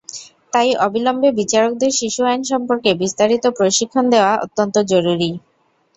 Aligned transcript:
তাই 0.53 0.69
অবিলম্বে 0.85 1.29
বিচারকদের 1.39 1.91
শিশু 1.99 2.21
আইন 2.25 2.41
সম্পর্কে 2.51 2.89
বিস্তারিত 3.01 3.43
প্রশিক্ষণ 3.57 4.05
দেওয়া 4.13 4.33
অত্যন্ত 4.45 4.75
জরুরি। 4.91 5.31